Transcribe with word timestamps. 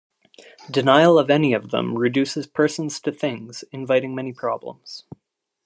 Denial 0.71 1.19
of 1.19 1.29
any 1.29 1.53
of 1.53 1.69
them 1.69 1.95
reduces 1.95 2.47
persons 2.47 2.99
to 3.01 3.11
things, 3.11 3.63
inviting 3.71 4.15
many 4.15 4.33
problems. 4.33 5.03